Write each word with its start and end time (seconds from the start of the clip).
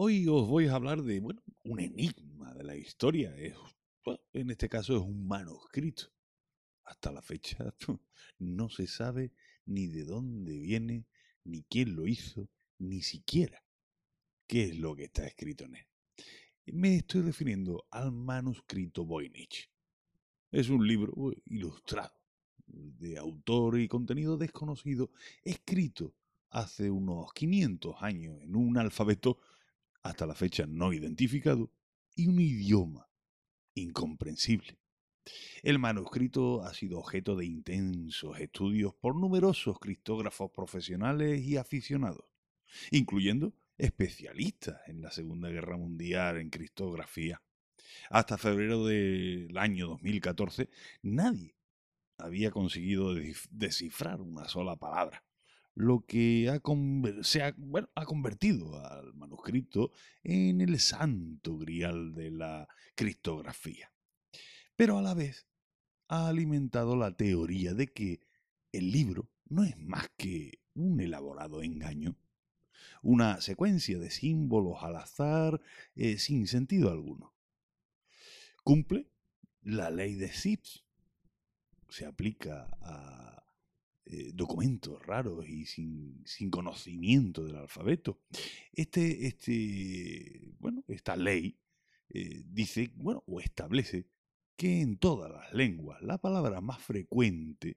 Hoy 0.00 0.28
os 0.28 0.46
voy 0.46 0.68
a 0.68 0.76
hablar 0.76 1.02
de, 1.02 1.18
bueno, 1.18 1.42
un 1.64 1.80
enigma 1.80 2.54
de 2.54 2.62
la 2.62 2.76
historia. 2.76 3.34
Es, 3.36 3.56
en 4.32 4.48
este 4.48 4.68
caso 4.68 4.96
es 4.96 5.02
un 5.02 5.26
manuscrito. 5.26 6.04
Hasta 6.84 7.10
la 7.10 7.20
fecha 7.20 7.74
no 8.38 8.68
se 8.68 8.86
sabe 8.86 9.32
ni 9.66 9.88
de 9.88 10.04
dónde 10.04 10.56
viene, 10.56 11.04
ni 11.42 11.64
quién 11.64 11.96
lo 11.96 12.06
hizo, 12.06 12.48
ni 12.78 13.02
siquiera 13.02 13.60
qué 14.46 14.66
es 14.66 14.78
lo 14.78 14.94
que 14.94 15.06
está 15.06 15.26
escrito 15.26 15.64
en 15.64 15.74
él. 15.74 15.86
Me 16.66 16.94
estoy 16.94 17.22
refiriendo 17.22 17.84
al 17.90 18.12
manuscrito 18.12 19.04
Voynich. 19.04 19.68
Es 20.52 20.68
un 20.68 20.86
libro 20.86 21.32
ilustrado 21.46 22.14
de 22.68 23.18
autor 23.18 23.80
y 23.80 23.88
contenido 23.88 24.36
desconocido, 24.36 25.10
escrito 25.42 26.14
hace 26.50 26.88
unos 26.88 27.32
500 27.32 27.96
años 28.00 28.40
en 28.42 28.54
un 28.54 28.78
alfabeto 28.78 29.40
hasta 30.02 30.26
la 30.26 30.34
fecha 30.34 30.66
no 30.66 30.92
identificado 30.92 31.72
y 32.14 32.28
un 32.28 32.40
idioma 32.40 33.08
incomprensible. 33.74 34.78
El 35.62 35.78
manuscrito 35.78 36.62
ha 36.62 36.72
sido 36.72 36.98
objeto 36.98 37.36
de 37.36 37.46
intensos 37.46 38.38
estudios 38.40 38.94
por 38.94 39.14
numerosos 39.14 39.78
criptógrafos 39.78 40.50
profesionales 40.50 41.40
y 41.42 41.56
aficionados, 41.56 42.24
incluyendo 42.90 43.54
especialistas 43.76 44.80
en 44.86 45.02
la 45.02 45.10
Segunda 45.10 45.50
Guerra 45.50 45.76
Mundial 45.76 46.38
en 46.38 46.50
criptografía. 46.50 47.42
Hasta 48.10 48.38
febrero 48.38 48.86
del 48.86 49.56
año 49.56 49.88
2014, 49.88 50.68
nadie 51.02 51.56
había 52.18 52.50
conseguido 52.50 53.14
descifrar 53.50 54.20
una 54.20 54.48
sola 54.48 54.76
palabra, 54.76 55.24
lo 55.78 56.04
que 56.04 56.48
ha, 56.48 56.60
se 57.22 57.40
ha, 57.40 57.54
ha 57.94 58.04
convertido 58.04 58.84
al 58.84 59.14
manuscrito 59.14 59.92
en 60.24 60.60
el 60.60 60.80
santo 60.80 61.56
grial 61.56 62.16
de 62.16 62.32
la 62.32 62.68
criptografía. 62.96 63.92
Pero 64.74 64.98
a 64.98 65.02
la 65.02 65.14
vez 65.14 65.46
ha 66.08 66.26
alimentado 66.26 66.96
la 66.96 67.16
teoría 67.16 67.74
de 67.74 67.86
que 67.86 68.18
el 68.72 68.90
libro 68.90 69.30
no 69.48 69.62
es 69.62 69.78
más 69.78 70.08
que 70.16 70.58
un 70.74 71.00
elaborado 71.00 71.62
engaño, 71.62 72.16
una 73.00 73.40
secuencia 73.40 74.00
de 74.00 74.10
símbolos 74.10 74.82
al 74.82 74.96
azar 74.96 75.60
eh, 75.94 76.18
sin 76.18 76.48
sentido 76.48 76.90
alguno. 76.90 77.36
Cumple 78.64 79.06
la 79.62 79.90
ley 79.90 80.16
de 80.16 80.32
Sips, 80.32 80.84
se 81.88 82.04
aplica 82.04 82.66
a 82.80 83.47
eh, 84.10 84.30
documentos 84.32 85.04
raros 85.04 85.46
y 85.46 85.66
sin, 85.66 86.24
conocimiento 86.50 87.44
del 87.44 87.56
alfabeto. 87.56 88.22
Este, 88.72 89.26
este, 89.26 90.54
bueno, 90.58 90.82
esta 90.88 91.14
ley 91.14 91.58
eh, 92.08 92.42
dice, 92.46 92.90
bueno, 92.96 93.22
o 93.26 93.38
establece 93.38 94.06
que 94.56 94.80
en 94.80 94.96
todas 94.96 95.30
las 95.30 95.52
lenguas 95.52 96.00
la 96.00 96.16
palabra 96.16 96.62
más 96.62 96.82
frecuente 96.82 97.76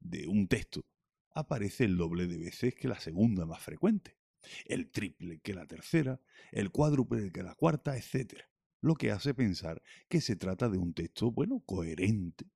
de 0.00 0.26
un 0.26 0.48
texto 0.48 0.86
aparece 1.34 1.84
el 1.84 1.98
doble 1.98 2.26
de 2.26 2.38
veces 2.38 2.74
que 2.74 2.88
la 2.88 2.98
segunda 2.98 3.44
más 3.44 3.62
frecuente, 3.62 4.16
el 4.64 4.90
triple 4.90 5.40
que 5.40 5.52
la 5.52 5.66
tercera, 5.66 6.18
el 6.52 6.70
cuádruple 6.70 7.30
que 7.32 7.42
la 7.42 7.54
cuarta, 7.54 7.98
etc. 7.98 8.40
Lo 8.80 8.94
que 8.94 9.10
hace 9.10 9.34
pensar 9.34 9.82
que 10.08 10.22
se 10.22 10.36
trata 10.36 10.70
de 10.70 10.78
un 10.78 10.94
texto, 10.94 11.30
bueno, 11.30 11.62
coherente 11.66 12.46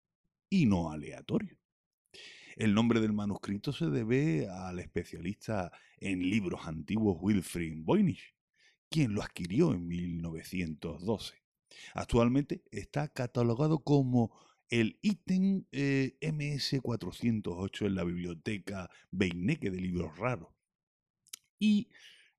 y 0.49 0.65
no 0.65 0.91
aleatorio. 0.91 1.60
El 2.57 2.75
nombre 2.75 3.01
del 3.01 3.13
manuscrito 3.13 3.73
se 3.73 3.87
debe 3.87 4.49
al 4.49 4.79
especialista 4.81 5.73
en 5.99 6.29
libros 6.29 6.67
antiguos 6.67 7.19
Wilfrid 7.21 7.83
Voynich, 7.85 8.35
quien 8.89 9.15
lo 9.15 9.23
adquirió 9.23 9.73
en 9.73 9.87
1912. 9.87 11.35
Actualmente 11.95 12.63
está 12.71 13.09
catalogado 13.09 13.79
como 13.79 14.33
el 14.69 14.99
ítem 15.03 15.65
eh, 15.73 16.17
MS408 16.21 17.87
en 17.87 17.95
la 17.95 18.05
biblioteca 18.05 18.91
Beinecke 19.11 19.71
de 19.71 19.81
libros 19.81 20.17
raros 20.17 20.49
y 21.59 21.89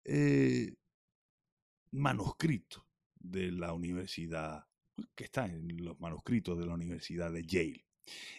eh, 0.05 0.75
manuscrito 1.91 2.87
de 3.15 3.51
la 3.51 3.73
universidad, 3.73 4.65
que 5.15 5.25
está 5.25 5.45
en 5.45 5.83
los 5.83 5.99
manuscritos 5.99 6.57
de 6.57 6.65
la 6.65 6.73
Universidad 6.73 7.31
de 7.31 7.43
Yale. 7.43 7.85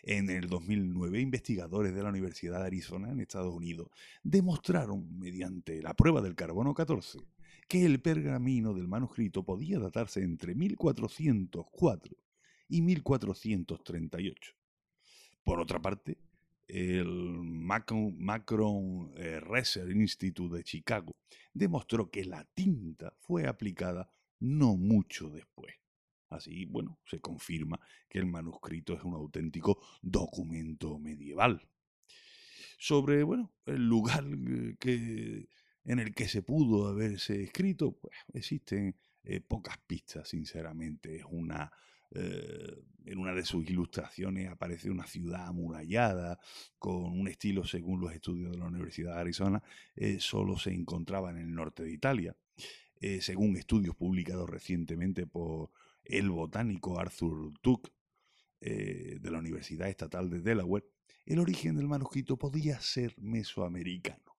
En 0.02 0.30
el 0.30 0.48
2009, 0.48 1.20
investigadores 1.20 1.94
de 1.94 2.02
la 2.02 2.08
Universidad 2.08 2.60
de 2.60 2.66
Arizona, 2.66 3.10
en 3.10 3.20
Estados 3.20 3.54
Unidos, 3.54 3.88
demostraron, 4.22 5.18
mediante 5.18 5.82
la 5.82 5.94
prueba 5.94 6.20
del 6.20 6.34
carbono 6.34 6.74
14, 6.74 7.20
que 7.68 7.84
el 7.84 8.00
pergamino 8.00 8.74
del 8.74 8.88
manuscrito 8.88 9.44
podía 9.44 9.78
datarse 9.78 10.22
entre 10.22 10.54
1404 10.54 12.16
y 12.68 12.82
1438. 12.82 14.54
Por 15.44 15.60
otra 15.60 15.80
parte, 15.80 16.18
el 16.68 17.06
Macron, 17.06 19.12
eh, 19.16 19.40
Research 19.40 19.90
Institute 19.90 20.56
de 20.56 20.64
Chicago 20.64 21.12
demostró 21.52 22.10
que 22.10 22.24
la 22.24 22.44
tinta 22.54 23.12
fue 23.20 23.46
aplicada 23.46 24.10
no 24.40 24.76
mucho 24.76 25.28
después. 25.28 25.81
Así, 26.32 26.64
bueno, 26.64 26.98
se 27.04 27.20
confirma 27.20 27.78
que 28.08 28.18
el 28.18 28.26
manuscrito 28.26 28.94
es 28.94 29.02
un 29.04 29.14
auténtico 29.14 29.80
documento 30.00 30.98
medieval. 30.98 31.68
Sobre, 32.78 33.22
bueno, 33.22 33.52
el 33.66 33.86
lugar 33.86 34.24
eh, 34.24 34.76
que, 34.80 35.48
en 35.84 35.98
el 35.98 36.14
que 36.14 36.28
se 36.28 36.42
pudo 36.42 36.88
haberse 36.88 37.42
escrito, 37.42 37.92
pues 37.92 38.16
existen 38.32 38.96
eh, 39.24 39.40
pocas 39.40 39.78
pistas, 39.86 40.28
sinceramente. 40.28 41.16
Es 41.16 41.24
una, 41.30 41.70
eh, 42.10 42.82
en 43.04 43.18
una 43.18 43.34
de 43.34 43.44
sus 43.44 43.68
ilustraciones 43.68 44.48
aparece 44.48 44.90
una 44.90 45.06
ciudad 45.06 45.46
amurallada 45.46 46.40
con 46.78 47.04
un 47.04 47.28
estilo, 47.28 47.64
según 47.64 48.00
los 48.00 48.12
estudios 48.12 48.50
de 48.50 48.58
la 48.58 48.66
Universidad 48.66 49.14
de 49.14 49.20
Arizona, 49.20 49.62
solo 50.18 50.58
se 50.58 50.72
encontraba 50.72 51.30
en 51.30 51.38
el 51.38 51.54
norte 51.54 51.84
de 51.84 51.92
Italia. 51.92 52.36
según 53.20 53.56
estudios 53.56 53.96
publicados 53.96 54.48
recientemente 54.48 55.26
por 55.26 55.70
el 56.04 56.30
botánico 56.30 56.98
Arthur 56.98 57.52
Tuck 57.60 57.90
eh, 58.60 59.18
de 59.20 59.30
la 59.30 59.38
Universidad 59.38 59.88
Estatal 59.88 60.30
de 60.30 60.40
Delaware, 60.40 60.86
el 61.26 61.38
origen 61.38 61.76
del 61.76 61.88
manuscrito 61.88 62.36
podía 62.36 62.80
ser 62.80 63.14
mesoamericano, 63.18 64.36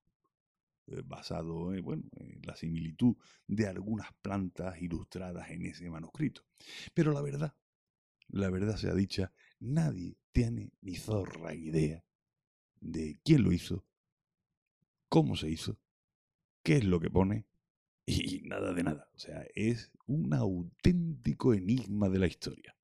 eh, 0.88 1.02
basado 1.06 1.72
bueno, 1.82 2.04
en 2.12 2.42
la 2.44 2.56
similitud 2.56 3.16
de 3.48 3.68
algunas 3.68 4.14
plantas 4.22 4.82
ilustradas 4.82 5.50
en 5.50 5.66
ese 5.66 5.90
manuscrito. 5.90 6.46
Pero 6.94 7.12
la 7.12 7.22
verdad, 7.22 7.56
la 8.30 8.50
verdad 8.50 8.78
sea 8.78 8.94
dicha, 8.94 9.34
nadie 9.60 10.18
tiene 10.32 10.72
ni 10.82 10.96
zorra 10.96 11.54
idea 11.54 12.04
de 12.80 13.20
quién 13.24 13.44
lo 13.44 13.52
hizo, 13.52 13.86
cómo 15.10 15.36
se 15.36 15.50
hizo, 15.50 15.80
qué 16.64 16.78
es 16.78 16.84
lo 16.84 17.00
que 17.00 17.10
pone 17.10 17.46
y 18.06 18.42
nada 18.44 18.74
de 18.74 18.84
nada. 18.84 19.10
O 19.14 19.20
sea, 19.20 19.46
es 19.56 19.92
un 20.06 20.34
auténtico 20.34 21.54
enigma 21.54 22.10
de 22.10 22.20
la 22.20 22.28
historia. 22.28 22.76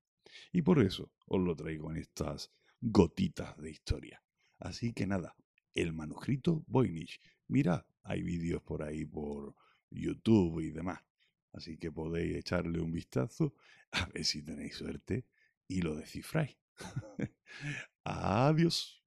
Y 0.52 0.62
por 0.62 0.82
eso 0.82 1.12
os 1.26 1.40
lo 1.40 1.54
traigo 1.54 1.90
en 1.90 1.98
estas 1.98 2.50
gotitas 2.80 3.56
de 3.58 3.70
historia. 3.70 4.22
Así 4.58 4.92
que 4.92 5.06
nada, 5.06 5.36
el 5.74 5.92
manuscrito 5.92 6.64
Voynich. 6.66 7.20
Mirad, 7.48 7.84
hay 8.02 8.22
vídeos 8.22 8.62
por 8.62 8.82
ahí 8.82 9.04
por 9.04 9.54
YouTube 9.90 10.60
y 10.60 10.70
demás. 10.70 11.00
Así 11.52 11.78
que 11.78 11.90
podéis 11.90 12.36
echarle 12.36 12.80
un 12.80 12.92
vistazo 12.92 13.54
a 13.92 14.06
ver 14.06 14.24
si 14.24 14.42
tenéis 14.42 14.76
suerte 14.76 15.26
y 15.66 15.82
lo 15.82 15.96
descifráis. 15.96 16.56
Adiós. 18.04 18.99